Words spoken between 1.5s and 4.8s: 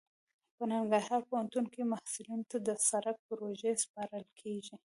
کې محصلینو ته د سرک پروژې سپارل کیږي